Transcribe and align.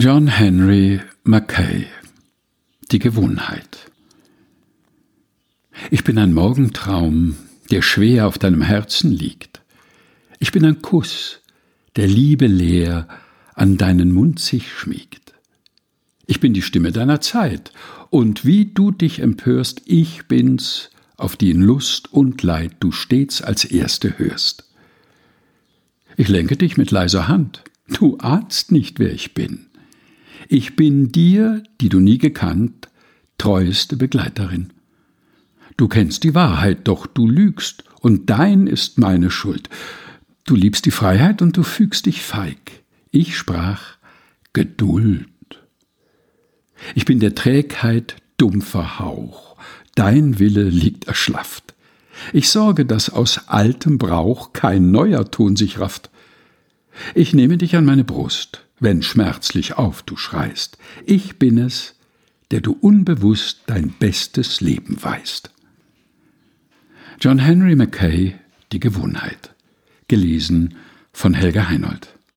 John 0.00 0.28
Henry 0.28 1.00
Mackay 1.24 1.86
Die 2.92 3.00
Gewohnheit 3.00 3.90
Ich 5.90 6.04
bin 6.04 6.18
ein 6.18 6.32
Morgentraum, 6.32 7.34
der 7.72 7.82
schwer 7.82 8.28
auf 8.28 8.38
deinem 8.38 8.62
Herzen 8.62 9.10
liegt. 9.10 9.60
Ich 10.38 10.52
bin 10.52 10.64
ein 10.64 10.82
Kuss, 10.82 11.40
der 11.96 12.06
Liebe 12.06 12.46
leer 12.46 13.08
an 13.54 13.76
deinen 13.76 14.12
Mund 14.12 14.38
sich 14.38 14.72
schmiegt. 14.72 15.34
Ich 16.26 16.38
bin 16.38 16.54
die 16.54 16.62
Stimme 16.62 16.92
deiner 16.92 17.20
Zeit, 17.20 17.72
und 18.08 18.44
wie 18.44 18.66
du 18.66 18.92
dich 18.92 19.18
empörst, 19.18 19.82
ich 19.84 20.28
bin's, 20.28 20.90
auf 21.16 21.34
die 21.34 21.50
in 21.50 21.60
Lust 21.60 22.12
und 22.12 22.44
Leid 22.44 22.76
du 22.78 22.92
stets 22.92 23.42
als 23.42 23.64
Erste 23.64 24.16
hörst. 24.16 24.70
Ich 26.16 26.28
lenke 26.28 26.56
dich 26.56 26.76
mit 26.76 26.92
leiser 26.92 27.26
Hand, 27.26 27.64
du 27.88 28.16
ahnst 28.18 28.70
nicht, 28.70 29.00
wer 29.00 29.12
ich 29.12 29.34
bin. 29.34 29.67
Ich 30.50 30.76
bin 30.76 31.12
dir, 31.12 31.62
die 31.82 31.90
du 31.90 32.00
nie 32.00 32.16
gekannt, 32.16 32.88
treueste 33.36 33.98
Begleiterin. 33.98 34.70
Du 35.76 35.88
kennst 35.88 36.24
die 36.24 36.34
Wahrheit, 36.34 36.88
doch 36.88 37.06
du 37.06 37.28
lügst, 37.28 37.84
und 38.00 38.30
dein 38.30 38.66
ist 38.66 38.98
meine 38.98 39.30
Schuld. 39.30 39.68
Du 40.46 40.54
liebst 40.54 40.86
die 40.86 40.90
Freiheit 40.90 41.42
und 41.42 41.56
du 41.58 41.62
fügst 41.62 42.06
dich 42.06 42.22
feig. 42.22 42.82
Ich 43.10 43.36
sprach 43.36 43.98
Geduld. 44.54 45.28
Ich 46.94 47.04
bin 47.04 47.20
der 47.20 47.34
Trägheit 47.34 48.16
dumpfer 48.38 48.98
Hauch, 48.98 49.56
dein 49.96 50.38
Wille 50.38 50.64
liegt 50.64 51.08
erschlafft. 51.08 51.74
Ich 52.32 52.48
sorge, 52.48 52.86
dass 52.86 53.10
aus 53.10 53.48
altem 53.48 53.98
Brauch 53.98 54.54
kein 54.54 54.90
neuer 54.90 55.30
Ton 55.30 55.56
sich 55.56 55.78
rafft. 55.78 56.08
Ich 57.14 57.34
nehme 57.34 57.58
dich 57.58 57.76
an 57.76 57.84
meine 57.84 58.04
Brust, 58.04 58.64
wenn 58.80 59.02
schmerzlich 59.02 59.74
auf 59.74 60.02
du 60.02 60.16
schreist. 60.16 60.78
Ich 61.04 61.38
bin 61.38 61.58
es, 61.58 61.94
der 62.50 62.60
du 62.60 62.72
unbewusst 62.72 63.62
dein 63.66 63.90
bestes 63.90 64.60
Leben 64.60 65.02
weißt. 65.02 65.50
John 67.20 67.38
Henry 67.38 67.76
Mackay 67.76 68.36
Die 68.72 68.80
Gewohnheit. 68.80 69.54
Gelesen 70.08 70.74
von 71.12 71.34
Helga 71.34 71.68
Heinold. 71.68 72.17